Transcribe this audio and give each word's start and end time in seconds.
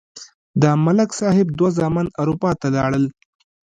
د 0.61 0.63
ملک 0.85 1.09
صاحب 1.19 1.47
دوه 1.59 1.69
زامن 1.77 2.07
اروپا 2.21 2.51
ته 2.59 2.67
لاړل. 2.75 3.05